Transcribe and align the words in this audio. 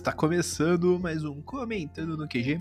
Está 0.00 0.14
começando 0.14 0.98
mais 0.98 1.24
um 1.24 1.42
Comentando 1.42 2.16
no 2.16 2.26
QG. 2.26 2.58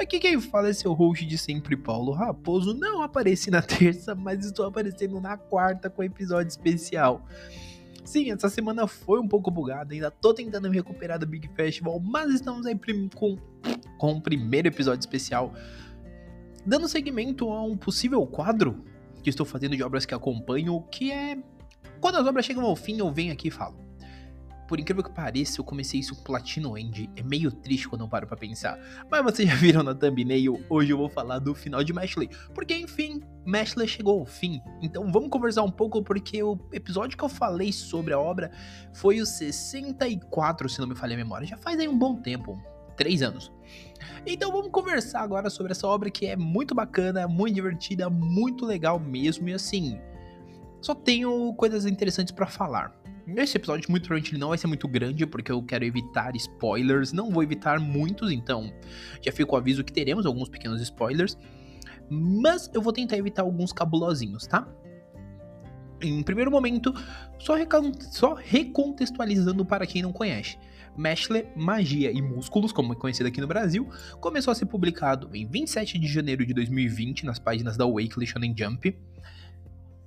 Aqui 0.00 0.18
quem 0.18 0.40
fala 0.40 0.70
é 0.70 0.72
seu 0.72 0.94
host 0.94 1.26
de 1.26 1.36
sempre, 1.36 1.76
Paulo 1.76 2.12
Raposo. 2.12 2.72
Não 2.72 3.02
apareci 3.02 3.50
na 3.50 3.60
terça, 3.60 4.14
mas 4.14 4.42
estou 4.46 4.64
aparecendo 4.64 5.20
na 5.20 5.36
quarta 5.36 5.90
com 5.90 6.02
episódio 6.02 6.48
especial. 6.48 7.22
Sim, 8.06 8.32
essa 8.32 8.48
semana 8.48 8.86
foi 8.86 9.20
um 9.20 9.28
pouco 9.28 9.50
bugada, 9.50 9.92
ainda 9.92 10.10
tô 10.10 10.32
tentando 10.32 10.70
me 10.70 10.76
recuperar 10.76 11.18
do 11.18 11.26
Big 11.26 11.46
Festival, 11.48 12.00
mas 12.00 12.32
estamos 12.32 12.64
aí 12.64 12.74
com, 13.14 13.36
com 13.98 14.12
o 14.12 14.22
primeiro 14.22 14.68
episódio 14.68 15.00
especial, 15.00 15.52
dando 16.64 16.88
seguimento 16.88 17.50
a 17.50 17.62
um 17.64 17.76
possível 17.76 18.26
quadro 18.26 18.82
que 19.22 19.28
estou 19.28 19.44
fazendo 19.44 19.76
de 19.76 19.82
obras 19.82 20.06
que 20.06 20.14
acompanho, 20.14 20.82
que 20.90 21.12
é 21.12 21.36
quando 22.00 22.16
as 22.16 22.26
obras 22.26 22.46
chegam 22.46 22.64
ao 22.64 22.74
fim, 22.74 22.98
eu 22.98 23.12
venho 23.12 23.34
aqui 23.34 23.48
e 23.48 23.50
falo. 23.50 23.87
Por 24.68 24.78
incrível 24.78 25.02
que 25.02 25.10
pareça, 25.10 25.58
eu 25.58 25.64
comecei 25.64 25.98
isso 25.98 26.22
Platino 26.22 26.76
End. 26.76 27.08
É 27.16 27.22
meio 27.22 27.50
triste 27.50 27.88
quando 27.88 28.02
eu 28.02 28.08
paro 28.08 28.26
pra 28.26 28.36
pensar. 28.36 28.78
Mas 29.10 29.22
vocês 29.24 29.48
já 29.48 29.54
viram 29.56 29.82
na 29.82 29.94
thumbnail, 29.94 30.62
hoje 30.68 30.92
eu 30.92 30.98
vou 30.98 31.08
falar 31.08 31.38
do 31.38 31.54
final 31.54 31.82
de 31.82 31.94
Mashley. 31.94 32.28
Porque, 32.54 32.74
enfim, 32.76 33.22
Mashley 33.46 33.88
chegou 33.88 34.20
ao 34.20 34.26
fim. 34.26 34.60
Então 34.82 35.10
vamos 35.10 35.30
conversar 35.30 35.62
um 35.62 35.70
pouco, 35.70 36.02
porque 36.02 36.42
o 36.42 36.58
episódio 36.70 37.16
que 37.16 37.24
eu 37.24 37.30
falei 37.30 37.72
sobre 37.72 38.12
a 38.12 38.20
obra 38.20 38.50
foi 38.92 39.22
o 39.22 39.26
64, 39.26 40.68
se 40.68 40.78
não 40.80 40.86
me 40.86 40.94
falha 40.94 41.14
a 41.14 41.16
memória. 41.16 41.46
Já 41.46 41.56
faz 41.56 41.80
aí 41.80 41.88
um 41.88 41.98
bom 41.98 42.16
tempo. 42.16 42.62
Três 42.94 43.22
anos. 43.22 43.50
Então 44.26 44.52
vamos 44.52 44.70
conversar 44.70 45.22
agora 45.22 45.48
sobre 45.48 45.72
essa 45.72 45.86
obra 45.86 46.10
que 46.10 46.26
é 46.26 46.36
muito 46.36 46.74
bacana, 46.74 47.26
muito 47.26 47.54
divertida, 47.54 48.10
muito 48.10 48.66
legal 48.66 49.00
mesmo. 49.00 49.48
E 49.48 49.54
assim, 49.54 49.98
só 50.80 50.94
tenho 50.94 51.54
coisas 51.54 51.86
interessantes 51.86 52.32
para 52.32 52.46
falar. 52.46 52.97
Esse 53.36 53.56
episódio, 53.56 53.90
muito 53.90 54.04
provavelmente, 54.04 54.32
ele 54.32 54.40
não 54.40 54.48
vai 54.48 54.58
ser 54.58 54.66
muito 54.66 54.88
grande, 54.88 55.26
porque 55.26 55.52
eu 55.52 55.62
quero 55.62 55.84
evitar 55.84 56.34
spoilers. 56.36 57.12
Não 57.12 57.30
vou 57.30 57.42
evitar 57.42 57.78
muitos, 57.78 58.30
então 58.32 58.72
já 59.20 59.30
fico 59.30 59.54
o 59.54 59.58
aviso 59.58 59.84
que 59.84 59.92
teremos 59.92 60.24
alguns 60.24 60.48
pequenos 60.48 60.80
spoilers. 60.80 61.36
Mas 62.10 62.70
eu 62.72 62.80
vou 62.80 62.92
tentar 62.92 63.18
evitar 63.18 63.42
alguns 63.42 63.72
cabulosinhos, 63.72 64.46
tá? 64.46 64.66
Em 66.00 66.22
primeiro 66.22 66.50
momento, 66.50 66.94
só, 67.38 67.54
só 68.10 68.34
recontextualizando 68.34 69.64
para 69.64 69.86
quem 69.86 70.00
não 70.00 70.12
conhece. 70.12 70.56
Mashle, 70.96 71.46
Magia 71.54 72.10
e 72.10 72.22
Músculos, 72.22 72.72
como 72.72 72.92
é 72.92 72.96
conhecido 72.96 73.26
aqui 73.28 73.40
no 73.40 73.46
Brasil, 73.46 73.88
começou 74.20 74.50
a 74.50 74.54
ser 74.54 74.66
publicado 74.66 75.30
em 75.34 75.46
27 75.46 75.98
de 75.98 76.08
janeiro 76.08 76.46
de 76.46 76.54
2020 76.54 77.26
nas 77.26 77.38
páginas 77.38 77.76
da 77.76 77.86
Weekly 77.86 78.26
Shonen 78.26 78.54
Jump. 78.56 78.96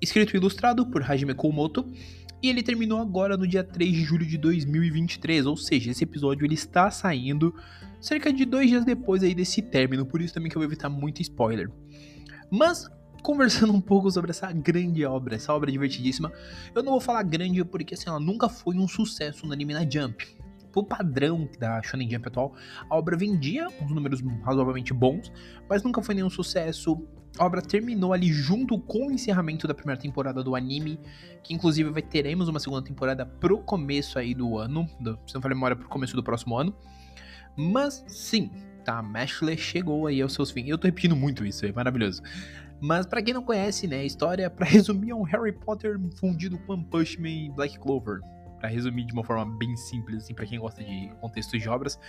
Escrito 0.01 0.35
e 0.35 0.37
ilustrado 0.37 0.85
por 0.87 1.03
Hajime 1.03 1.33
Komoto, 1.33 1.85
e 2.41 2.49
ele 2.49 2.63
terminou 2.63 2.99
agora 2.99 3.37
no 3.37 3.47
dia 3.47 3.63
3 3.63 3.91
de 3.93 4.03
julho 4.03 4.25
de 4.25 4.37
2023, 4.37 5.45
ou 5.45 5.55
seja, 5.55 5.91
esse 5.91 6.03
episódio 6.03 6.43
ele 6.43 6.55
está 6.55 6.89
saindo 6.89 7.53
cerca 7.99 8.33
de 8.33 8.43
dois 8.45 8.67
dias 8.67 8.83
depois 8.83 9.21
aí 9.21 9.35
desse 9.35 9.61
término, 9.61 10.05
por 10.05 10.21
isso 10.21 10.33
também 10.33 10.49
que 10.49 10.57
eu 10.57 10.59
vou 10.59 10.67
evitar 10.67 10.89
muito 10.89 11.21
spoiler. 11.21 11.69
Mas, 12.49 12.89
conversando 13.21 13.71
um 13.73 13.79
pouco 13.79 14.09
sobre 14.09 14.31
essa 14.31 14.51
grande 14.51 15.05
obra, 15.05 15.35
essa 15.35 15.53
obra 15.53 15.71
divertidíssima, 15.71 16.31
eu 16.73 16.81
não 16.81 16.93
vou 16.93 17.01
falar 17.01 17.21
grande 17.21 17.63
porque 17.63 17.93
assim, 17.93 18.09
ela 18.09 18.19
nunca 18.19 18.49
foi 18.49 18.75
um 18.75 18.87
sucesso 18.87 19.45
no 19.45 19.53
anime 19.53 19.73
na 19.73 19.87
Jump. 19.87 20.25
Pro 20.71 20.83
padrão 20.83 21.49
da 21.59 21.81
Shonen 21.81 22.09
Jump 22.09 22.27
atual, 22.27 22.55
a 22.89 22.95
obra 22.95 23.17
vendia 23.17 23.67
uns 23.81 23.91
números 23.91 24.21
razoavelmente 24.43 24.93
bons, 24.93 25.31
mas 25.69 25.83
nunca 25.83 26.01
foi 26.01 26.15
nenhum 26.15 26.29
sucesso 26.29 26.97
a 27.37 27.45
obra 27.45 27.61
terminou 27.61 28.13
ali 28.13 28.27
junto 28.27 28.77
com 28.77 29.07
o 29.07 29.11
encerramento 29.11 29.67
da 29.67 29.73
primeira 29.73 29.99
temporada 29.99 30.43
do 30.43 30.55
anime, 30.55 30.99
que 31.43 31.53
inclusive 31.53 31.89
vai 31.89 32.01
teremos 32.01 32.47
uma 32.47 32.59
segunda 32.59 32.83
temporada 32.83 33.25
pro 33.25 33.59
começo 33.59 34.19
aí 34.19 34.33
do 34.33 34.57
ano, 34.57 34.85
do, 34.99 35.17
se 35.25 35.33
não 35.33 35.41
falei 35.41 35.55
memória, 35.55 35.75
pro 35.75 35.87
começo 35.87 36.15
do 36.15 36.23
próximo 36.23 36.57
ano. 36.57 36.75
Mas 37.55 38.03
sim, 38.07 38.51
tá, 38.83 39.01
Mashley 39.01 39.57
chegou 39.57 40.07
aí 40.07 40.21
aos 40.21 40.33
seus 40.33 40.51
fins. 40.51 40.67
Eu 40.67 40.77
tô 40.77 40.87
repetindo 40.87 41.15
muito 41.15 41.45
isso, 41.45 41.65
é 41.65 41.71
maravilhoso. 41.71 42.21
Mas 42.81 43.05
para 43.05 43.21
quem 43.21 43.33
não 43.33 43.43
conhece, 43.43 43.87
né, 43.87 43.99
a 43.99 44.05
história, 44.05 44.49
para 44.49 44.65
resumir, 44.67 45.11
é 45.11 45.15
um 45.15 45.23
Harry 45.23 45.51
Potter 45.51 45.99
fundido 46.17 46.57
com 46.59 46.73
One 46.73 46.85
Punch 46.85 47.19
Man 47.19 47.29
e 47.29 47.49
Black 47.49 47.79
Clover. 47.79 48.19
Para 48.61 48.69
resumir 48.69 49.05
de 49.05 49.13
uma 49.13 49.23
forma 49.23 49.45
bem 49.57 49.75
simples, 49.75 50.23
assim, 50.23 50.33
para 50.33 50.45
quem 50.45 50.59
gosta 50.59 50.83
de 50.83 51.11
contextos 51.19 51.59
de 51.59 51.67
obras. 51.67 51.99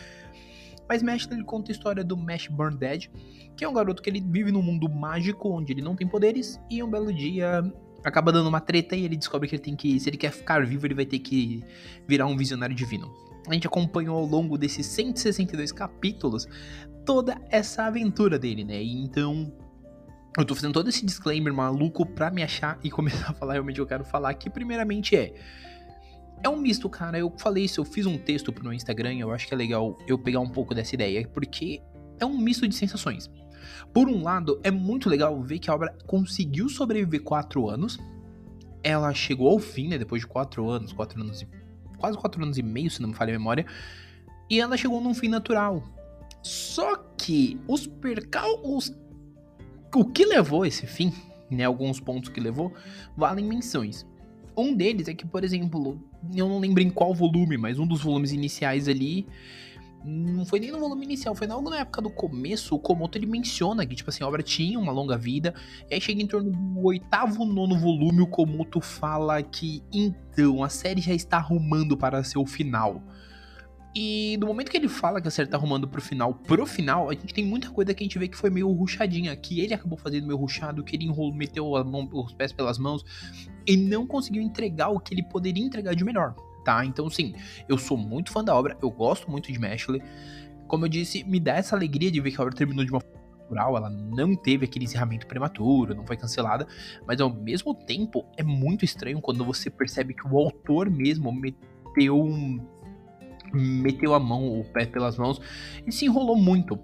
Mas 0.88 1.02
Mesh 1.02 1.26
ele 1.30 1.42
conta 1.42 1.70
a 1.70 1.72
história 1.72 2.04
do 2.04 2.16
Mesh 2.16 2.48
Burn 2.48 2.76
Dead, 2.76 3.08
que 3.56 3.64
é 3.64 3.68
um 3.68 3.72
garoto 3.72 4.02
que 4.02 4.10
ele 4.10 4.20
vive 4.20 4.52
num 4.52 4.60
mundo 4.60 4.88
mágico 4.90 5.48
onde 5.48 5.72
ele 5.72 5.80
não 5.80 5.96
tem 5.96 6.06
poderes 6.06 6.60
e 6.70 6.82
um 6.82 6.90
belo 6.90 7.12
dia 7.12 7.62
acaba 8.04 8.32
dando 8.32 8.48
uma 8.48 8.60
treta 8.60 8.94
e 8.94 9.04
ele 9.04 9.16
descobre 9.16 9.48
que 9.48 9.54
ele 9.54 9.62
tem 9.62 9.76
que, 9.76 9.98
se 9.98 10.10
ele 10.10 10.16
quer 10.16 10.32
ficar 10.32 10.66
vivo, 10.66 10.86
ele 10.86 10.94
vai 10.94 11.06
ter 11.06 11.18
que 11.20 11.64
virar 12.06 12.26
um 12.26 12.36
visionário 12.36 12.74
divino. 12.74 13.10
A 13.48 13.54
gente 13.54 13.66
acompanhou 13.66 14.16
ao 14.16 14.26
longo 14.26 14.58
desses 14.58 14.86
162 14.86 15.72
capítulos 15.72 16.46
toda 17.04 17.40
essa 17.48 17.84
aventura 17.84 18.38
dele, 18.38 18.64
né? 18.64 18.82
Então 18.82 19.52
eu 20.36 20.44
tô 20.44 20.54
fazendo 20.54 20.72
todo 20.72 20.88
esse 20.88 21.04
disclaimer 21.04 21.52
maluco 21.52 22.06
pra 22.06 22.30
me 22.30 22.42
achar 22.42 22.78
e 22.82 22.90
começar 22.90 23.30
a 23.30 23.34
falar 23.34 23.54
realmente 23.54 23.80
o 23.80 23.86
que 23.86 23.92
eu 23.92 23.98
quero 23.98 24.04
falar, 24.04 24.34
que 24.34 24.48
primeiramente 24.48 25.16
é 25.16 25.34
é 26.42 26.48
um 26.48 26.56
misto, 26.56 26.88
cara. 26.88 27.18
Eu 27.18 27.32
falei 27.38 27.64
isso, 27.64 27.80
eu 27.80 27.84
fiz 27.84 28.06
um 28.06 28.18
texto 28.18 28.52
pro 28.52 28.64
meu 28.64 28.72
Instagram, 28.72 29.14
eu 29.14 29.30
acho 29.30 29.46
que 29.46 29.54
é 29.54 29.56
legal 29.56 29.96
eu 30.06 30.18
pegar 30.18 30.40
um 30.40 30.48
pouco 30.48 30.74
dessa 30.74 30.94
ideia, 30.94 31.26
porque 31.28 31.80
é 32.18 32.26
um 32.26 32.36
misto 32.38 32.66
de 32.66 32.74
sensações. 32.74 33.30
Por 33.92 34.08
um 34.08 34.22
lado, 34.22 34.60
é 34.62 34.70
muito 34.70 35.08
legal 35.08 35.40
ver 35.42 35.58
que 35.58 35.70
a 35.70 35.74
obra 35.74 35.96
conseguiu 36.06 36.68
sobreviver 36.68 37.22
quatro 37.22 37.68
anos. 37.68 37.98
Ela 38.82 39.12
chegou 39.14 39.48
ao 39.48 39.58
fim, 39.58 39.88
né? 39.88 39.98
Depois 39.98 40.22
de 40.22 40.26
quatro 40.26 40.68
anos, 40.68 40.92
quatro 40.92 41.20
anos 41.20 41.42
e. 41.42 41.48
quase 41.98 42.18
quatro 42.18 42.42
anos 42.42 42.58
e 42.58 42.62
meio, 42.62 42.90
se 42.90 43.00
não 43.00 43.10
me 43.10 43.14
falha 43.14 43.34
a 43.34 43.38
memória. 43.38 43.66
E 44.50 44.60
ela 44.60 44.76
chegou 44.76 45.00
num 45.00 45.14
fim 45.14 45.28
natural. 45.28 45.82
Só 46.42 46.96
que 47.16 47.60
os 47.68 47.86
percalços. 47.86 48.92
O 49.94 50.04
que 50.04 50.24
levou 50.24 50.64
esse 50.64 50.86
fim, 50.86 51.12
né? 51.50 51.64
Alguns 51.64 52.00
pontos 52.00 52.30
que 52.30 52.40
levou, 52.40 52.72
valem 53.16 53.44
menções. 53.44 54.06
Um 54.56 54.74
deles 54.74 55.08
é 55.08 55.14
que, 55.14 55.26
por 55.26 55.44
exemplo, 55.44 56.00
eu 56.34 56.48
não 56.48 56.58
lembro 56.58 56.82
em 56.82 56.90
qual 56.90 57.14
volume, 57.14 57.56
mas 57.56 57.78
um 57.78 57.86
dos 57.86 58.02
volumes 58.02 58.32
iniciais 58.32 58.88
ali. 58.88 59.26
Não 60.04 60.44
foi 60.44 60.58
nem 60.58 60.72
no 60.72 60.80
volume 60.80 61.04
inicial, 61.04 61.32
foi 61.32 61.46
logo 61.46 61.70
na 61.70 61.78
época 61.78 62.02
do 62.02 62.10
começo, 62.10 62.74
o 62.74 62.78
Komoto 62.78 63.16
ele 63.16 63.26
menciona 63.26 63.86
que, 63.86 63.94
tipo 63.94 64.10
assim, 64.10 64.24
a 64.24 64.26
obra 64.26 64.42
tinha 64.42 64.76
uma 64.76 64.90
longa 64.90 65.16
vida, 65.16 65.54
e 65.88 65.94
aí 65.94 66.00
chega 66.00 66.20
em 66.20 66.26
torno 66.26 66.50
do 66.50 66.84
oitavo, 66.84 67.44
nono 67.44 67.78
volume, 67.78 68.20
o 68.20 68.26
Komoto 68.26 68.80
fala 68.80 69.40
que, 69.42 69.80
então, 69.92 70.64
a 70.64 70.68
série 70.68 71.00
já 71.00 71.14
está 71.14 71.36
arrumando 71.36 71.96
para 71.96 72.24
seu 72.24 72.44
final. 72.44 73.00
E 73.94 74.38
no 74.38 74.46
momento 74.46 74.70
que 74.70 74.76
ele 74.76 74.88
fala 74.88 75.20
que 75.20 75.28
a 75.28 75.30
série 75.30 75.48
tá 75.48 75.58
arrumando 75.58 75.86
pro 75.86 76.00
final, 76.00 76.32
pro 76.32 76.64
final, 76.64 77.10
a 77.10 77.12
gente 77.12 77.34
tem 77.34 77.44
muita 77.44 77.68
coisa 77.70 77.92
que 77.92 78.02
a 78.02 78.06
gente 78.06 78.18
vê 78.18 78.26
que 78.26 78.36
foi 78.36 78.48
meio 78.48 78.70
ruchadinha, 78.70 79.36
que 79.36 79.60
ele 79.60 79.74
acabou 79.74 79.98
fazendo 79.98 80.26
meio 80.26 80.38
ruchado, 80.38 80.82
que 80.82 80.96
ele 80.96 81.04
enrolou, 81.04 81.34
meteu 81.34 81.72
mão, 81.84 82.08
os 82.10 82.32
pés 82.32 82.52
pelas 82.52 82.78
mãos 82.78 83.04
e 83.66 83.76
não 83.76 84.06
conseguiu 84.06 84.42
entregar 84.42 84.88
o 84.88 84.98
que 84.98 85.12
ele 85.12 85.22
poderia 85.22 85.62
entregar 85.62 85.94
de 85.94 86.04
melhor, 86.04 86.34
tá? 86.64 86.84
Então, 86.86 87.10
sim, 87.10 87.34
eu 87.68 87.76
sou 87.76 87.98
muito 87.98 88.32
fã 88.32 88.42
da 88.42 88.54
obra, 88.54 88.78
eu 88.80 88.90
gosto 88.90 89.30
muito 89.30 89.52
de 89.52 89.58
Mashley. 89.58 90.02
Como 90.66 90.86
eu 90.86 90.88
disse, 90.88 91.22
me 91.24 91.38
dá 91.38 91.56
essa 91.56 91.76
alegria 91.76 92.10
de 92.10 92.18
ver 92.18 92.30
que 92.30 92.40
a 92.40 92.44
obra 92.44 92.54
terminou 92.54 92.86
de 92.86 92.90
uma 92.90 93.00
forma 93.00 93.20
natural, 93.42 93.76
ela 93.76 93.90
não 93.90 94.34
teve 94.34 94.64
aquele 94.64 94.86
encerramento 94.86 95.26
prematuro, 95.26 95.94
não 95.94 96.06
foi 96.06 96.16
cancelada, 96.16 96.66
mas 97.06 97.20
ao 97.20 97.28
mesmo 97.28 97.74
tempo 97.74 98.24
é 98.38 98.42
muito 98.42 98.86
estranho 98.86 99.20
quando 99.20 99.44
você 99.44 99.68
percebe 99.68 100.14
que 100.14 100.26
o 100.26 100.38
autor 100.38 100.88
mesmo 100.88 101.30
meteu 101.30 102.18
um 102.18 102.58
meteu 103.52 104.14
a 104.14 104.20
mão, 104.20 104.60
o 104.60 104.64
pé 104.64 104.86
pelas 104.86 105.16
mãos 105.16 105.40
e 105.86 105.92
se 105.92 106.06
enrolou 106.06 106.36
muito. 106.36 106.78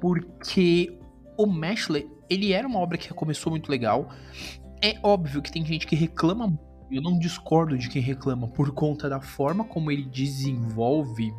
Porque 0.00 0.98
o 1.36 1.46
Mashley, 1.46 2.08
ele 2.28 2.52
era 2.52 2.66
uma 2.66 2.78
obra 2.78 2.96
que 2.96 3.12
começou 3.12 3.50
muito 3.50 3.70
legal. 3.70 4.10
É 4.82 4.98
óbvio 5.02 5.42
que 5.42 5.52
tem 5.52 5.64
gente 5.64 5.86
que 5.86 5.94
reclama, 5.94 6.58
eu 6.90 7.02
não 7.02 7.18
discordo 7.18 7.76
de 7.76 7.88
quem 7.88 8.00
reclama 8.00 8.48
por 8.48 8.72
conta 8.72 9.08
da 9.08 9.20
forma 9.20 9.64
como 9.64 9.90
ele 9.90 10.04
desenvolve 10.04 11.32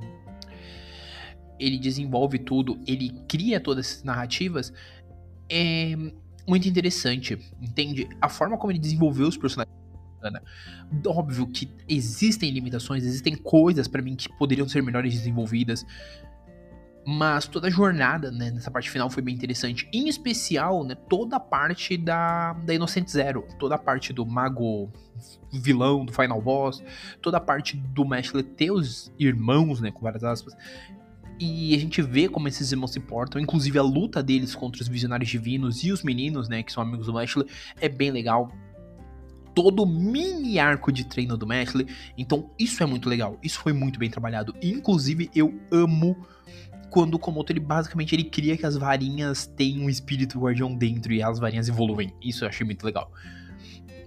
ele 1.61 1.77
desenvolve 1.77 2.39
tudo, 2.39 2.79
ele 2.87 3.11
cria 3.27 3.59
todas 3.59 3.85
essas 3.85 4.03
narrativas, 4.03 4.73
é 5.47 5.95
muito 6.47 6.67
interessante, 6.67 7.37
entende? 7.61 8.09
A 8.19 8.27
forma 8.27 8.57
como 8.57 8.71
ele 8.71 8.79
desenvolveu 8.79 9.27
os 9.27 9.37
personagens 9.37 9.80
bacana. 10.21 10.44
Óbvio 11.07 11.47
que 11.47 11.69
existem 11.89 12.51
limitações, 12.51 13.03
existem 13.03 13.35
coisas 13.35 13.88
para 13.88 14.01
mim 14.01 14.15
que 14.15 14.29
poderiam 14.38 14.68
ser 14.68 14.83
melhores 14.83 15.13
desenvolvidas. 15.13 15.85
Mas 17.03 17.47
toda 17.47 17.68
a 17.68 17.71
jornada, 17.71 18.29
né, 18.29 18.51
nessa 18.51 18.69
parte 18.69 18.88
final 18.88 19.09
foi 19.09 19.23
bem 19.23 19.33
interessante. 19.33 19.89
Em 19.91 20.07
especial, 20.07 20.83
né, 20.83 20.94
toda 21.09 21.38
a 21.38 21.39
parte 21.39 21.97
da, 21.97 22.53
da 22.53 22.75
Inocente 22.75 23.09
Zero. 23.09 23.47
Toda 23.57 23.73
a 23.73 23.77
parte 23.77 24.13
do 24.13 24.23
mago 24.23 24.88
vilão, 25.51 26.06
do 26.06 26.13
final 26.13 26.39
boss. 26.39 26.83
Toda 27.19 27.38
a 27.38 27.41
parte 27.41 27.75
do 27.75 28.06
Mashley 28.06 28.44
ter 28.44 28.69
os 28.69 29.12
irmãos, 29.17 29.81
né, 29.81 29.89
com 29.89 30.01
várias 30.01 30.24
aspas. 30.24 30.56
E 31.39 31.74
a 31.74 31.79
gente 31.79 32.03
vê 32.03 32.29
como 32.29 32.47
esses 32.47 32.71
irmãos 32.71 32.91
se 32.91 33.00
portam. 33.00 33.41
Inclusive 33.41 33.79
a 33.79 33.81
luta 33.81 34.21
deles 34.21 34.53
contra 34.53 34.83
os 34.83 34.88
visionários 34.88 35.27
divinos 35.27 35.83
e 35.83 35.91
os 35.91 36.03
meninos, 36.03 36.47
né, 36.47 36.62
que 36.62 36.71
são 36.71 36.83
amigos 36.83 37.07
do 37.07 37.13
Mashley, 37.13 37.47
é 37.79 37.89
bem 37.89 38.12
legal 38.12 38.51
todo 39.53 39.83
o 39.83 39.86
mini 39.86 40.59
arco 40.59 40.92
de 40.92 41.06
treino 41.06 41.38
do 41.38 41.48
Meshle. 41.48 41.88
Então, 42.18 42.50
isso 42.57 42.81
é 42.81 42.86
muito 42.86 43.09
legal. 43.09 43.38
Isso 43.42 43.59
foi 43.59 43.74
muito 43.74 44.00
bem 44.00 44.09
trabalhado. 44.09 44.56
Inclusive, 44.62 45.30
eu 45.36 45.59
amo 45.71 46.15
quando 46.89 47.15
o 47.15 47.19
Komoto 47.19 47.51
ele 47.51 47.59
basicamente 47.59 48.13
ele 48.13 48.25
cria 48.25 48.57
que 48.57 48.65
as 48.65 48.75
varinhas 48.75 49.48
têm 49.48 49.81
um 49.81 49.89
espírito 49.89 50.39
guardião 50.39 50.75
dentro 50.75 51.13
e 51.13 51.24
as 51.24 51.39
varinhas 51.39 51.69
evoluem. 51.69 52.13
Isso 52.21 52.44
eu 52.44 52.50
achei 52.50 52.65
muito 52.65 52.86
legal. 52.86 53.12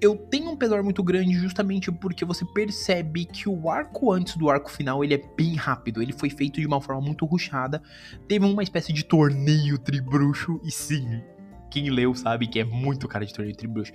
Eu 0.00 0.16
tenho 0.16 0.50
um 0.50 0.56
pesar 0.56 0.82
muito 0.82 1.02
grande 1.02 1.32
justamente 1.32 1.90
porque 1.90 2.26
você 2.26 2.44
percebe 2.44 3.24
que 3.24 3.48
o 3.48 3.70
arco 3.70 4.12
antes 4.12 4.36
do 4.36 4.50
arco 4.50 4.70
final 4.70 5.02
ele 5.02 5.14
é 5.14 5.22
bem 5.34 5.54
rápido. 5.54 6.02
Ele 6.02 6.12
foi 6.12 6.28
feito 6.28 6.60
de 6.60 6.66
uma 6.66 6.78
forma 6.78 7.00
muito 7.00 7.24
ruchada. 7.24 7.82
Teve 8.28 8.44
uma 8.44 8.62
espécie 8.62 8.92
de 8.92 9.02
torneio 9.02 9.78
tribruxo 9.78 10.60
e 10.62 10.70
sim, 10.70 11.22
quem 11.70 11.88
leu 11.88 12.14
sabe 12.14 12.46
que 12.46 12.60
é 12.60 12.64
muito 12.64 13.08
cara 13.08 13.24
de 13.24 13.32
torneio 13.32 13.56
tribruxo. 13.56 13.92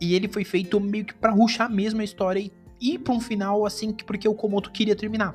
E 0.00 0.14
ele 0.14 0.28
foi 0.28 0.44
feito 0.44 0.78
meio 0.80 1.04
que 1.04 1.14
para 1.14 1.32
ruxar 1.32 1.70
mesmo 1.70 2.00
a 2.00 2.04
história 2.04 2.40
e 2.40 2.52
ir 2.80 2.98
para 2.98 3.12
um 3.12 3.20
final 3.20 3.66
assim 3.66 3.92
porque 3.92 4.28
o 4.28 4.34
Komoto 4.34 4.70
queria 4.70 4.94
terminar. 4.94 5.34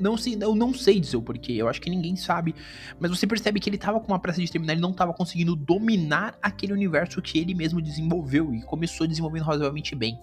Não 0.00 0.16
sei, 0.16 0.38
eu 0.40 0.54
não 0.54 0.72
sei 0.72 1.00
dizer 1.00 1.16
o 1.16 1.22
porquê, 1.22 1.52
eu 1.52 1.68
acho 1.68 1.80
que 1.80 1.90
ninguém 1.90 2.14
sabe. 2.14 2.54
Mas 3.00 3.10
você 3.10 3.26
percebe 3.26 3.58
que 3.58 3.68
ele 3.68 3.78
tava 3.78 3.98
com 3.98 4.12
uma 4.12 4.18
pressa 4.18 4.40
de 4.40 4.50
terminar, 4.50 4.74
ele 4.74 4.80
não 4.80 4.92
tava 4.92 5.12
conseguindo 5.12 5.56
dominar 5.56 6.38
aquele 6.40 6.72
universo 6.72 7.20
que 7.20 7.38
ele 7.38 7.54
mesmo 7.54 7.82
desenvolveu 7.82 8.54
e 8.54 8.62
começou 8.62 9.06
desenvolvendo 9.06 9.42
razoavelmente 9.42 9.94
bem. 9.94 10.18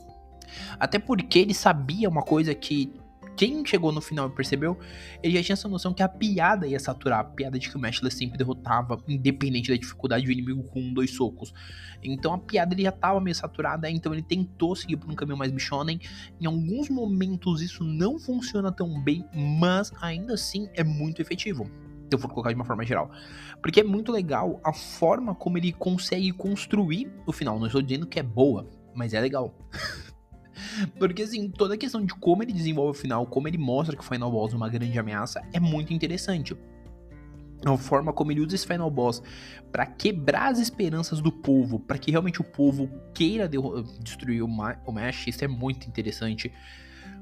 Até 0.79 0.97
porque 0.97 1.39
ele 1.39 1.53
sabia 1.53 2.07
uma 2.07 2.21
coisa 2.21 2.55
que 2.55 2.93
quem 3.35 3.65
chegou 3.65 3.91
no 3.91 4.01
final 4.01 4.27
e 4.27 4.31
percebeu, 4.31 4.77
ele 5.21 5.35
já 5.35 5.43
tinha 5.43 5.53
essa 5.53 5.67
noção 5.67 5.93
que 5.93 6.01
a 6.01 6.07
piada 6.07 6.67
ia 6.67 6.79
saturar, 6.79 7.19
a 7.19 7.23
piada 7.23 7.59
de 7.59 7.69
que 7.69 7.75
o 7.75 7.79
Meshle 7.79 8.09
sempre 8.11 8.37
derrotava, 8.37 9.01
independente 9.07 9.69
da 9.69 9.77
dificuldade 9.77 10.25
do 10.25 10.31
inimigo 10.31 10.63
com 10.63 10.79
um, 10.79 10.93
dois 10.93 11.11
socos. 11.11 11.53
Então 12.03 12.33
a 12.33 12.37
piada 12.37 12.73
ele 12.73 12.83
já 12.83 12.89
estava 12.89 13.19
meio 13.19 13.35
saturada, 13.35 13.89
então 13.89 14.13
ele 14.13 14.21
tentou 14.21 14.75
seguir 14.75 14.97
por 14.97 15.09
um 15.09 15.15
caminho 15.15 15.37
mais 15.37 15.51
bichonem. 15.51 15.99
Em 16.39 16.45
alguns 16.45 16.89
momentos 16.89 17.61
isso 17.61 17.83
não 17.83 18.19
funciona 18.19 18.71
tão 18.71 19.01
bem, 19.01 19.25
mas 19.33 19.91
ainda 20.01 20.33
assim 20.33 20.69
é 20.73 20.83
muito 20.83 21.21
efetivo 21.21 21.69
eu 22.11 22.19
for 22.19 22.29
colocar 22.29 22.49
de 22.49 22.55
uma 22.55 22.65
forma 22.65 22.85
geral. 22.85 23.09
Porque 23.61 23.79
é 23.79 23.83
muito 23.83 24.11
legal 24.11 24.59
a 24.63 24.73
forma 24.73 25.33
como 25.33 25.57
ele 25.57 25.71
consegue 25.71 26.31
construir 26.31 27.11
o 27.25 27.31
final. 27.31 27.59
Não 27.59 27.67
estou 27.67 27.81
dizendo 27.81 28.05
que 28.05 28.19
é 28.19 28.23
boa, 28.23 28.67
mas 28.93 29.13
é 29.13 29.19
legal. 29.19 29.53
Porque, 30.97 31.23
assim, 31.23 31.49
toda 31.49 31.75
a 31.75 31.77
questão 31.77 32.05
de 32.05 32.13
como 32.13 32.43
ele 32.43 32.53
desenvolve 32.53 32.97
o 32.97 33.01
final, 33.01 33.25
como 33.25 33.47
ele 33.47 33.57
mostra 33.57 33.95
que 33.95 34.03
o 34.03 34.05
Final 34.05 34.31
Boss 34.31 34.53
é 34.53 34.55
uma 34.55 34.69
grande 34.69 34.97
ameaça, 34.97 35.41
é 35.53 35.59
muito 35.59 35.93
interessante. 35.93 36.55
A 37.65 37.77
forma 37.77 38.13
como 38.13 38.31
ele 38.31 38.41
usa 38.41 38.55
esse 38.55 38.67
Final 38.67 38.91
Boss 38.91 39.23
para 39.71 39.85
quebrar 39.85 40.51
as 40.51 40.59
esperanças 40.59 41.19
do 41.19 41.31
povo, 41.31 41.79
para 41.79 41.97
que 41.97 42.11
realmente 42.11 42.41
o 42.41 42.43
povo 42.43 42.89
queira 43.13 43.49
destruir 43.99 44.43
o, 44.43 44.47
Ma 44.47 44.77
o 44.85 44.91
Mesh, 44.91 45.27
isso 45.27 45.43
é 45.43 45.47
muito 45.47 45.87
interessante. 45.87 46.51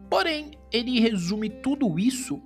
Porém, 0.10 0.52
ele 0.72 1.00
resume 1.00 1.50
tudo 1.50 1.98
isso 1.98 2.42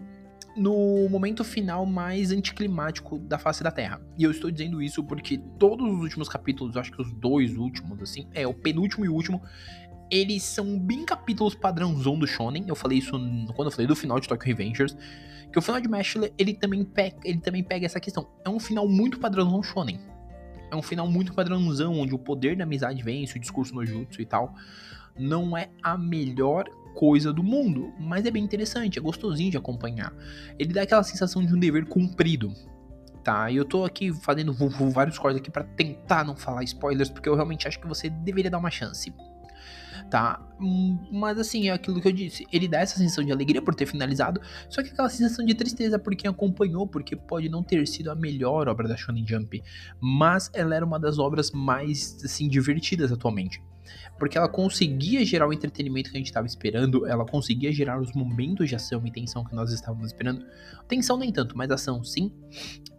no 0.58 1.08
momento 1.10 1.44
final 1.44 1.86
mais 1.86 2.32
anticlimático 2.32 3.20
da 3.20 3.38
face 3.38 3.64
da 3.64 3.72
Terra. 3.72 4.02
E 4.18 4.24
eu 4.24 4.32
estou 4.32 4.50
dizendo 4.50 4.82
isso 4.82 5.04
porque 5.04 5.38
todos 5.60 5.86
os 5.86 6.00
últimos 6.00 6.28
capítulos, 6.28 6.76
acho 6.76 6.92
que 6.92 7.02
os 7.02 7.12
dois 7.14 7.56
últimos, 7.56 8.02
assim, 8.02 8.28
é 8.34 8.48
o 8.48 8.54
penúltimo 8.54 9.06
e 9.06 9.10
o 9.10 9.14
último, 9.14 9.42
eles 10.10 10.44
são 10.44 10.80
bem 10.80 11.06
capítulos 11.06 11.56
padrãozão 11.56 12.18
do 12.18 12.26
Shonen. 12.26 12.66
Eu 12.68 12.76
falei 12.76 13.00
isso 13.00 13.12
quando 13.56 13.68
eu 13.68 13.72
falei 13.72 13.88
do 13.88 13.96
final 13.96 14.20
de 14.20 14.28
Tokyo 14.28 14.48
Revengers. 14.48 14.96
Que 15.52 15.60
o 15.60 15.62
final 15.62 15.80
de 15.80 15.88
Mashler, 15.88 16.34
ele 16.38 16.54
também 16.54 16.84
pega, 16.84 17.18
ele 17.24 17.40
também 17.40 17.64
pega 17.64 17.86
essa 17.86 18.00
questão. 18.00 18.28
É 18.44 18.50
um 18.50 18.60
final 18.60 18.88
muito 18.88 19.20
padrãozão 19.20 19.64
Shonen. 19.64 20.00
É 20.70 20.76
um 20.76 20.82
final 20.82 21.10
muito 21.10 21.34
padrãozão, 21.34 21.98
onde 21.98 22.14
o 22.14 22.20
poder 22.20 22.58
da 22.58 22.66
amizade 22.66 23.02
vence, 23.02 23.38
o 23.38 23.40
discurso 23.40 23.74
no 23.74 23.86
jutsu 23.86 24.22
e 24.22 24.26
tal. 24.26 24.54
Não 25.18 25.58
é 25.58 25.70
a 25.82 25.98
melhor 25.98 26.66
coisa 26.94 27.32
do 27.32 27.44
mundo, 27.44 27.94
mas 28.00 28.26
é 28.26 28.32
bem 28.32 28.44
interessante, 28.44 29.00
é 29.00 29.02
gostosinho 29.02 29.52
de 29.52 29.58
acompanhar. 29.58 30.14
Ele 30.60 30.74
dá 30.74 30.82
aquela 30.82 31.04
sensação 31.04 31.46
de 31.46 31.54
um 31.54 31.60
dever 31.60 31.86
cumprido, 31.86 32.54
tá? 33.24 33.52
Eu 33.52 33.64
tô 33.64 33.86
aqui 33.86 34.12
fazendo 34.12 34.54
vários 34.92 35.18
cortes 35.18 35.40
aqui 35.40 35.50
para 35.50 35.64
tentar 35.64 36.24
não 36.24 36.36
falar 36.36 36.64
spoilers, 36.64 37.10
porque 37.10 37.30
eu 37.30 37.36
realmente 37.36 37.68
acho 37.68 37.80
que 37.80 37.88
você 37.88 38.10
deveria 38.10 38.52
dar 38.52 38.58
uma 38.58 38.72
chance 38.72 39.14
tá? 40.10 40.40
Hum, 40.60 40.98
mas 41.12 41.40
assim, 41.40 41.70
é 41.70 41.72
aquilo 41.72 42.02
que 42.02 42.08
eu 42.08 42.12
disse, 42.12 42.46
ele 42.52 42.68
dá 42.68 42.80
essa 42.80 42.98
sensação 42.98 43.24
de 43.24 43.32
alegria 43.32 43.62
por 43.62 43.76
ter 43.76 43.86
finalizado, 43.86 44.42
só 44.70 44.82
que 44.82 44.90
aquela 44.90 45.10
sensação 45.10 45.46
de 45.46 45.54
tristeza 45.54 46.00
por 46.00 46.16
quem 46.16 46.30
acompanhou, 46.30 46.88
porque 46.88 47.16
pode 47.16 47.50
não 47.50 47.62
ter 47.64 47.86
sido 47.88 48.10
a 48.10 48.16
melhor 48.16 48.68
obra 48.68 48.88
da 48.88 48.98
Shonen 48.98 49.26
Jump, 49.28 49.62
mas 50.02 50.50
ela 50.54 50.76
era 50.76 50.86
uma 50.86 51.00
das 51.00 51.20
obras 51.20 51.52
mais 51.52 52.18
assim 52.24 52.48
divertidas 52.48 53.12
atualmente 53.12 53.62
porque 54.18 54.38
ela 54.38 54.50
conseguia 54.50 55.24
gerar 55.26 55.48
o 55.48 55.54
entretenimento 55.54 56.10
que 56.10 56.18
a 56.18 56.20
gente 56.20 56.28
estava 56.28 56.48
esperando, 56.48 57.06
ela 57.06 57.26
conseguia 57.26 57.72
gerar 57.72 58.00
os 58.02 58.14
momentos 58.14 58.70
de 58.70 58.76
ação 58.76 59.06
e 59.06 59.12
tensão 59.12 59.44
que 59.44 59.56
nós 59.56 59.72
estávamos 59.72 60.08
esperando. 60.08 60.46
Tensão 60.88 61.18
nem 61.18 61.32
tanto, 61.32 61.58
mas 61.58 61.70
ação 61.72 62.04
sim. 62.04 62.32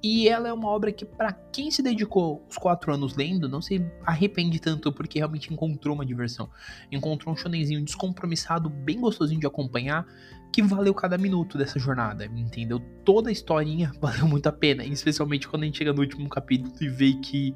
E 0.02 0.28
ela 0.28 0.48
é 0.48 0.52
uma 0.52 0.68
obra 0.68 0.92
que, 0.92 1.04
para 1.04 1.32
quem 1.32 1.70
se 1.70 1.82
dedicou 1.82 2.46
os 2.48 2.56
quatro 2.56 2.92
anos 2.92 3.16
lendo, 3.16 3.48
não 3.48 3.60
se 3.60 3.84
arrepende 4.04 4.60
tanto, 4.60 4.92
porque 4.92 5.18
realmente 5.18 5.52
encontrou 5.52 5.94
uma 5.94 6.06
diversão. 6.06 6.48
Encontrou 6.92 7.34
um 7.34 7.36
shonenzinho 7.36 7.84
descompromissado, 7.84 8.70
bem 8.70 9.00
gostosinho 9.00 9.40
de 9.40 9.46
acompanhar, 9.46 10.06
que 10.52 10.62
valeu 10.62 10.94
cada 10.94 11.18
minuto 11.18 11.58
dessa 11.58 11.78
jornada, 11.78 12.24
entendeu? 12.26 12.80
Toda 13.04 13.28
a 13.28 13.32
historinha 13.32 13.92
valeu 14.00 14.26
muito 14.26 14.46
a 14.48 14.52
pena, 14.52 14.84
especialmente 14.84 15.48
quando 15.48 15.62
a 15.62 15.66
gente 15.66 15.78
chega 15.78 15.92
no 15.92 16.00
último 16.00 16.28
capítulo 16.28 16.74
e 16.80 16.88
vê 16.88 17.12
que 17.14 17.54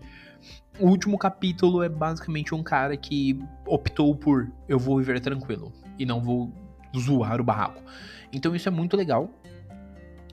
o 0.78 0.86
último 0.88 1.18
capítulo 1.18 1.82
é 1.82 1.88
basicamente 1.88 2.54
um 2.54 2.62
cara 2.62 2.96
que 2.96 3.38
optou 3.66 4.14
por 4.14 4.50
eu 4.68 4.78
vou 4.78 4.98
viver 4.98 5.20
tranquilo 5.20 5.72
e 5.98 6.06
não 6.06 6.20
vou 6.20 6.52
zoar 6.96 7.40
o 7.40 7.44
barraco. 7.44 7.82
Então 8.32 8.54
isso 8.54 8.68
é 8.68 8.72
muito 8.72 8.96
legal. 8.96 9.30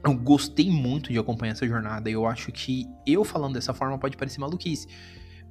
Eu 0.03 0.13
gostei 0.15 0.71
muito 0.71 1.11
de 1.11 1.19
acompanhar 1.19 1.51
essa 1.51 1.67
jornada. 1.67 2.09
Eu 2.09 2.25
acho 2.25 2.51
que 2.51 2.87
eu 3.05 3.25
falando 3.25 3.55
dessa 3.55 3.73
forma 3.73 3.97
pode 3.97 4.15
parecer 4.15 4.39
maluquice. 4.39 4.87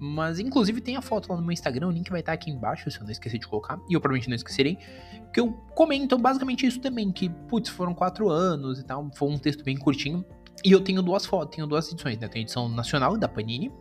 Mas, 0.01 0.39
inclusive, 0.39 0.81
tem 0.81 0.97
a 0.97 1.03
foto 1.03 1.29
lá 1.29 1.37
no 1.37 1.43
meu 1.43 1.53
Instagram, 1.53 1.89
o 1.89 1.91
link 1.91 2.09
vai 2.11 2.21
estar 2.21 2.33
aqui 2.33 2.51
embaixo, 2.51 2.91
se 2.91 2.99
eu 2.99 3.05
não 3.05 3.11
esquecer 3.11 3.39
de 3.39 3.47
colocar, 3.47 3.81
e 3.89 3.95
eu 3.95 4.01
provavelmente 4.01 4.29
não 4.29 4.37
esquecerei, 4.37 4.79
que 5.33 5.41
eu 5.41 5.53
comento 5.75 6.17
basicamente 6.17 6.67
isso 6.67 6.81
também, 6.81 7.11
que, 7.11 7.29
putz, 7.29 7.69
foram 7.69 7.95
quatro 7.95 8.31
anos 8.31 8.79
e 8.79 8.85
tal, 8.85 9.11
foi 9.15 9.29
um 9.29 9.39
texto 9.39 9.65
bem 9.65 9.77
curtinho, 9.77 10.25
e 10.65 10.71
eu 10.71 10.81
tenho 10.81 11.03
duas 11.03 11.27
fotos, 11.27 11.57
tenho 11.57 11.67
duas 11.67 11.91
edições, 11.91 12.19
né, 12.19 12.29
tem 12.29 12.41
a 12.41 12.43
edição 12.43 12.69
nacional 12.69 13.17
da 13.17 13.29
Panini, 13.29 13.73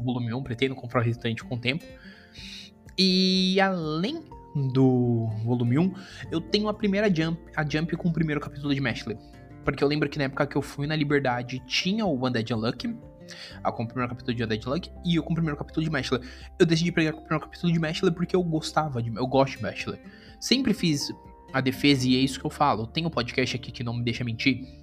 volume 0.00 0.32
1, 0.32 0.42
pretendo 0.42 0.74
comprar 0.74 1.00
o 1.00 1.04
restante 1.04 1.44
com 1.44 1.54
o 1.56 1.58
tempo. 1.58 1.84
E 2.96 3.60
além 3.60 4.22
do 4.72 5.28
volume 5.44 5.78
1, 5.78 5.94
eu 6.30 6.40
tenho 6.40 6.68
a 6.68 6.74
primeira 6.74 7.12
Jump, 7.14 7.40
a 7.54 7.68
Jump 7.68 7.96
com 7.96 8.08
o 8.08 8.12
primeiro 8.12 8.40
capítulo 8.40 8.74
de 8.74 8.80
Meshle. 8.80 9.16
Porque 9.64 9.82
eu 9.82 9.88
lembro 9.88 10.08
que 10.08 10.18
na 10.18 10.24
época 10.24 10.46
que 10.46 10.56
eu 10.56 10.62
fui 10.62 10.86
na 10.86 10.96
Liberdade 10.96 11.62
tinha 11.66 12.04
o 12.06 12.26
Undead 12.26 12.52
Unluck, 12.54 12.96
com 13.72 13.82
o 13.82 13.86
primeiro 13.86 14.10
capítulo 14.10 14.36
de 14.36 14.44
Undead 14.44 14.66
Unluck, 14.66 14.90
e 15.04 15.16
eu 15.16 15.22
com 15.22 15.32
o 15.32 15.34
primeiro 15.34 15.56
capítulo 15.56 15.84
de 15.84 15.90
Meshle. 15.90 16.20
Eu 16.58 16.66
decidi 16.66 16.92
pegar 16.92 17.10
o 17.10 17.20
primeiro 17.20 17.44
capítulo 17.44 17.72
de 17.72 17.78
Meshle 17.78 18.10
porque 18.10 18.34
eu 18.34 18.42
gostava 18.42 19.02
de. 19.02 19.14
Eu 19.14 19.26
gosto 19.26 19.56
de 19.56 19.62
Meshle. 19.62 19.98
Sempre 20.40 20.72
fiz 20.72 21.12
a 21.52 21.60
defesa 21.60 22.06
e 22.06 22.16
é 22.16 22.18
isso 22.20 22.38
que 22.38 22.46
eu 22.46 22.50
falo. 22.50 22.86
Tem 22.86 23.06
um 23.06 23.10
podcast 23.10 23.56
aqui 23.56 23.70
que 23.70 23.82
não 23.82 23.94
me 23.94 24.04
deixa 24.04 24.24
mentir 24.24 24.78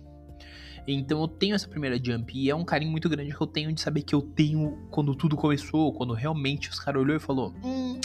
então 0.87 1.21
eu 1.21 1.27
tenho 1.27 1.55
essa 1.55 1.67
primeira 1.67 1.97
jump 2.01 2.37
e 2.37 2.49
é 2.49 2.55
um 2.55 2.63
carinho 2.63 2.91
muito 2.91 3.09
grande 3.09 3.33
que 3.33 3.41
eu 3.41 3.47
tenho 3.47 3.73
de 3.73 3.81
saber 3.81 4.03
que 4.03 4.13
eu 4.13 4.21
tenho 4.21 4.87
quando 4.91 5.15
tudo 5.15 5.35
começou, 5.35 5.91
quando 5.93 6.13
realmente 6.13 6.69
os 6.69 6.79
caras 6.79 7.01
olhou 7.01 7.15
e 7.15 7.19
falou, 7.19 7.53
hum, 7.63 7.99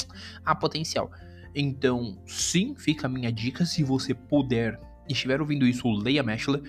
há 0.45 0.55
potencial. 0.55 1.11
Então, 1.55 2.19
sim, 2.27 2.75
fica 2.75 3.07
a 3.07 3.11
minha 3.11 3.31
dica, 3.31 3.67
se 3.67 3.83
você 3.83 4.15
puder 4.15 4.81
estiver 5.13 5.41
ouvindo 5.41 5.67
isso, 5.67 5.91
leia 5.91 6.23
Mashler. 6.23 6.63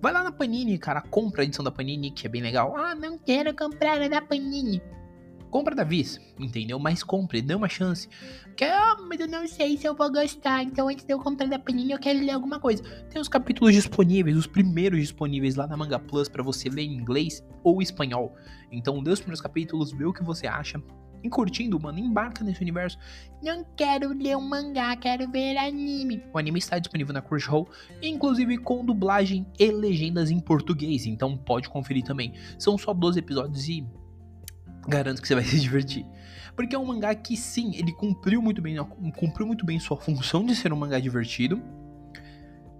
Vai 0.00 0.12
lá 0.12 0.22
na 0.22 0.32
Panini, 0.32 0.78
cara, 0.78 1.00
compra 1.00 1.42
a 1.42 1.44
edição 1.44 1.64
da 1.64 1.70
Panini, 1.70 2.10
que 2.10 2.26
é 2.26 2.30
bem 2.30 2.42
legal. 2.42 2.76
Ah, 2.76 2.94
não 2.94 3.18
quero 3.18 3.54
comprar 3.56 4.02
a 4.02 4.08
da 4.08 4.20
Panini. 4.20 4.82
Compra 5.50 5.74
da 5.74 5.84
Viz, 5.84 6.20
entendeu? 6.38 6.80
Mas 6.80 7.04
compre, 7.04 7.40
dê 7.40 7.54
uma 7.54 7.68
chance. 7.68 8.08
Que, 8.56 8.64
ah, 8.64 8.96
mas 9.08 9.20
eu 9.20 9.28
não 9.28 9.46
sei 9.46 9.76
se 9.76 9.86
eu 9.86 9.94
vou 9.94 10.10
gostar. 10.10 10.64
Então, 10.64 10.88
antes 10.88 11.04
de 11.04 11.14
eu 11.14 11.20
comprar 11.20 11.46
da 11.46 11.60
Panini, 11.60 11.92
eu 11.92 11.98
quero 11.98 12.18
ler 12.18 12.32
alguma 12.32 12.58
coisa. 12.58 12.82
Tem 13.08 13.22
os 13.22 13.28
capítulos 13.28 13.72
disponíveis, 13.72 14.36
os 14.36 14.48
primeiros 14.48 14.98
disponíveis 14.98 15.54
lá 15.54 15.66
na 15.68 15.76
Manga 15.76 15.98
Plus 15.98 16.28
para 16.28 16.42
você 16.42 16.68
ler 16.68 16.82
em 16.82 16.94
inglês 16.94 17.40
ou 17.62 17.80
espanhol. 17.80 18.34
Então, 18.72 19.00
dê 19.00 19.12
os 19.12 19.20
primeiros 19.20 19.40
capítulos, 19.40 19.92
vê 19.92 20.04
o 20.04 20.12
que 20.12 20.24
você 20.24 20.48
acha. 20.48 20.82
E 21.24 21.30
curtindo, 21.30 21.80
mano, 21.80 21.98
embarca 21.98 22.44
nesse 22.44 22.60
universo. 22.60 22.98
Não 23.42 23.64
quero 23.76 24.10
ler 24.10 24.36
um 24.36 24.46
mangá, 24.46 24.94
quero 24.94 25.28
ver 25.30 25.56
anime. 25.56 26.22
O 26.32 26.38
anime 26.38 26.58
está 26.58 26.78
disponível 26.78 27.14
na 27.14 27.22
Crunchyroll, 27.22 27.66
inclusive 28.02 28.58
com 28.58 28.84
dublagem 28.84 29.46
e 29.58 29.70
legendas 29.70 30.30
em 30.30 30.38
português, 30.38 31.06
então 31.06 31.36
pode 31.36 31.68
conferir 31.68 32.04
também. 32.04 32.34
São 32.58 32.76
só 32.76 32.92
12 32.92 33.18
episódios 33.18 33.68
e 33.68 33.86
Garanto 34.86 35.22
que 35.22 35.28
você 35.28 35.34
vai 35.34 35.44
se 35.48 35.60
divertir. 35.60 36.06
Porque 36.54 36.76
é 36.76 36.78
um 36.78 36.84
mangá 36.84 37.14
que 37.14 37.36
sim, 37.36 37.74
ele 37.74 37.92
cumpriu 37.92 38.40
muito 38.40 38.62
bem, 38.62 38.76
cumpriu 39.16 39.46
muito 39.46 39.64
bem 39.64 39.78
sua 39.80 39.96
função 39.96 40.44
de 40.44 40.54
ser 40.54 40.72
um 40.72 40.76
mangá 40.76 41.00
divertido. 41.00 41.60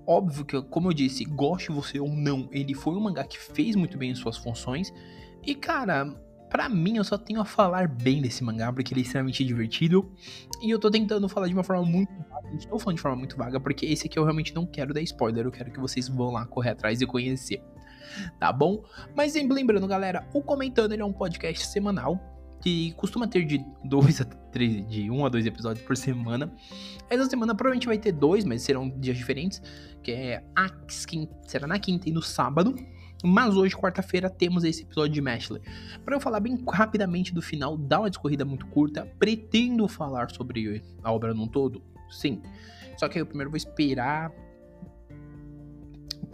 Óbvio 0.06 0.44
que, 0.44 0.62
como 0.64 0.88
eu 0.88 0.92
disse, 0.92 1.24
goste 1.24 1.72
você 1.72 1.98
ou 1.98 2.08
não, 2.08 2.48
ele 2.52 2.74
foi 2.74 2.94
um 2.94 3.00
mangá 3.00 3.24
que 3.24 3.38
fez 3.38 3.74
muito 3.74 3.96
bem 3.96 4.14
suas 4.14 4.36
funções. 4.36 4.92
E 5.42 5.54
cara, 5.54 6.14
Para 6.54 6.68
mim, 6.68 6.98
eu 6.98 7.02
só 7.02 7.18
tenho 7.18 7.40
a 7.40 7.44
falar 7.44 7.88
bem 7.88 8.22
desse 8.22 8.44
mangá, 8.44 8.72
porque 8.72 8.94
ele 8.94 9.00
é 9.00 9.02
extremamente 9.02 9.44
divertido. 9.44 10.08
E 10.62 10.70
eu 10.70 10.78
tô 10.78 10.88
tentando 10.88 11.28
falar 11.28 11.48
de 11.48 11.52
uma 11.52 11.64
forma 11.64 11.84
muito 11.84 12.12
vaga. 12.30 12.48
Estou 12.56 12.78
falando 12.78 12.94
de 12.94 13.02
forma 13.02 13.16
muito 13.16 13.36
vaga, 13.36 13.58
porque 13.58 13.84
esse 13.86 14.06
aqui 14.06 14.16
eu 14.16 14.22
realmente 14.22 14.54
não 14.54 14.64
quero 14.64 14.94
dar 14.94 15.00
spoiler. 15.00 15.44
Eu 15.46 15.50
quero 15.50 15.72
que 15.72 15.80
vocês 15.80 16.06
vão 16.06 16.30
lá 16.30 16.46
correr 16.46 16.70
atrás 16.70 17.00
e 17.00 17.06
conhecer. 17.06 17.60
Tá 18.38 18.52
bom? 18.52 18.84
Mas 19.16 19.34
lembrando, 19.34 19.84
galera, 19.88 20.28
o 20.32 20.40
Comentando 20.40 20.92
ele 20.92 21.02
é 21.02 21.04
um 21.04 21.12
podcast 21.12 21.66
semanal 21.66 22.20
que 22.62 22.92
costuma 22.92 23.26
ter 23.26 23.44
de 23.44 23.60
dois 23.82 24.20
a 24.22 24.24
três, 24.24 24.88
de 24.88 25.10
um 25.10 25.26
a 25.26 25.28
dois 25.28 25.46
episódios 25.46 25.84
por 25.84 25.96
semana. 25.96 26.54
Essa 27.10 27.28
semana 27.28 27.52
provavelmente 27.52 27.88
vai 27.88 27.98
ter 27.98 28.12
dois, 28.12 28.44
mas 28.44 28.62
serão 28.62 28.88
dias 28.88 29.16
diferentes, 29.16 29.60
que 30.04 30.12
é 30.12 30.44
a 30.54 30.70
será 31.48 31.66
na 31.66 31.80
quinta 31.80 32.08
e 32.08 32.12
no 32.12 32.22
sábado. 32.22 32.76
Mas 33.26 33.56
hoje, 33.56 33.74
quarta-feira, 33.74 34.28
temos 34.28 34.64
esse 34.64 34.82
episódio 34.82 35.14
de 35.14 35.20
Mashley. 35.22 35.62
Para 36.04 36.14
eu 36.14 36.20
falar 36.20 36.40
bem 36.40 36.62
rapidamente 36.70 37.32
do 37.32 37.40
final, 37.40 37.74
dá 37.74 38.00
uma 38.00 38.10
discorrida 38.10 38.44
muito 38.44 38.66
curta. 38.66 39.08
Pretendo 39.18 39.88
falar 39.88 40.30
sobre 40.30 40.82
a 41.02 41.10
obra 41.10 41.32
num 41.32 41.48
todo? 41.48 41.82
Sim. 42.10 42.42
Só 42.98 43.08
que 43.08 43.18
eu 43.18 43.24
primeiro 43.24 43.50
vou 43.50 43.56
esperar 43.56 44.30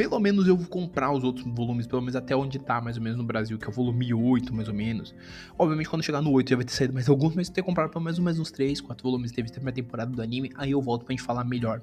pelo 0.01 0.19
menos 0.19 0.47
eu 0.47 0.57
vou 0.57 0.67
comprar 0.67 1.13
os 1.13 1.23
outros 1.23 1.47
volumes, 1.55 1.87
pelo 1.87 2.01
menos 2.01 2.17
até 2.17 2.35
onde 2.35 2.59
tá, 2.59 2.81
mais 2.81 2.97
ou 2.97 3.03
menos 3.03 3.19
no 3.19 3.25
Brasil, 3.25 3.59
que 3.59 3.67
é 3.67 3.69
o 3.69 3.73
volume 3.73 4.15
8, 4.15 4.55
mais 4.55 4.67
ou 4.67 4.73
menos. 4.73 5.15
Obviamente, 5.59 5.91
quando 5.91 6.03
chegar 6.03 6.23
no 6.23 6.33
8 6.33 6.49
já 6.49 6.57
vai 6.57 6.65
ter 6.65 6.73
saído 6.73 6.95
mais 6.95 7.07
alguns, 7.11 7.35
mas 7.35 7.51
ter 7.51 7.63
comprado 7.63 7.91
pelo 7.91 8.03
menos 8.03 8.19
uns 8.19 8.51
3, 8.51 8.81
4 8.81 9.03
volumes, 9.03 9.31
teve 9.31 9.51
a 9.55 9.73
temporada 9.73 10.11
do 10.11 10.23
anime, 10.23 10.51
aí 10.57 10.71
eu 10.71 10.81
volto 10.81 11.05
pra 11.05 11.13
gente 11.13 11.23
falar 11.23 11.45
melhor 11.45 11.83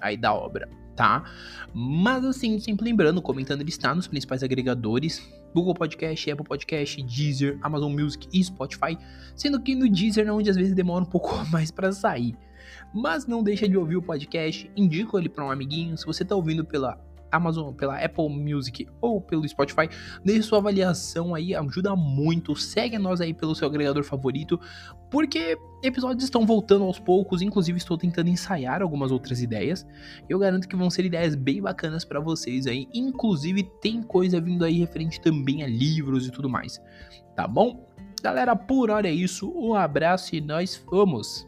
aí 0.00 0.16
da 0.16 0.32
obra, 0.32 0.66
tá? 0.96 1.24
Mas 1.74 2.24
assim, 2.24 2.58
sempre 2.58 2.86
lembrando, 2.86 3.20
comentando, 3.20 3.60
ele 3.60 3.68
está 3.68 3.94
nos 3.94 4.06
principais 4.06 4.42
agregadores, 4.42 5.22
Google 5.54 5.74
Podcast, 5.74 6.30
Apple 6.30 6.46
Podcast, 6.46 7.02
Deezer, 7.02 7.58
Amazon 7.60 7.92
Music 7.92 8.26
e 8.32 8.42
Spotify, 8.42 8.96
sendo 9.36 9.60
que 9.60 9.74
no 9.74 9.90
Deezer 9.90 10.26
é 10.26 10.32
onde 10.32 10.48
às 10.48 10.56
vezes 10.56 10.74
demora 10.74 11.04
um 11.04 11.08
pouco 11.08 11.34
mais 11.52 11.70
para 11.70 11.92
sair. 11.92 12.34
Mas 12.94 13.26
não 13.26 13.42
deixa 13.42 13.68
de 13.68 13.76
ouvir 13.76 13.96
o 13.96 14.02
podcast, 14.02 14.70
indica 14.74 15.18
ele 15.18 15.28
para 15.28 15.44
um 15.44 15.50
amiguinho. 15.50 15.96
Se 15.98 16.06
você 16.06 16.24
tá 16.24 16.34
ouvindo 16.34 16.64
pela 16.64 17.07
Amazon, 17.30 17.74
pela 17.74 17.96
Apple 17.96 18.28
Music 18.28 18.86
ou 19.00 19.20
pelo 19.20 19.46
Spotify, 19.48 19.88
deixe 20.24 20.42
sua 20.42 20.58
avaliação 20.58 21.34
aí, 21.34 21.54
ajuda 21.54 21.94
muito. 21.94 22.54
Segue 22.56 22.98
nós 22.98 23.20
aí 23.20 23.34
pelo 23.34 23.54
seu 23.54 23.68
agregador 23.68 24.04
favorito, 24.04 24.58
porque 25.10 25.58
episódios 25.82 26.24
estão 26.24 26.44
voltando 26.44 26.84
aos 26.84 26.98
poucos, 26.98 27.42
inclusive 27.42 27.78
estou 27.78 27.96
tentando 27.96 28.28
ensaiar 28.28 28.82
algumas 28.82 29.10
outras 29.10 29.42
ideias. 29.42 29.86
Eu 30.28 30.38
garanto 30.38 30.68
que 30.68 30.76
vão 30.76 30.90
ser 30.90 31.04
ideias 31.04 31.34
bem 31.34 31.62
bacanas 31.62 32.04
para 32.04 32.20
vocês 32.20 32.66
aí, 32.66 32.86
inclusive 32.92 33.62
tem 33.80 34.02
coisa 34.02 34.40
vindo 34.40 34.64
aí 34.64 34.78
referente 34.78 35.20
também 35.20 35.62
a 35.62 35.66
livros 35.66 36.26
e 36.26 36.30
tudo 36.30 36.48
mais. 36.48 36.80
Tá 37.34 37.46
bom? 37.46 37.86
Galera, 38.22 38.56
por 38.56 38.90
hora 38.90 39.08
é 39.08 39.12
isso. 39.12 39.52
Um 39.54 39.74
abraço 39.74 40.34
e 40.34 40.40
nós 40.40 40.74
fomos. 40.74 41.46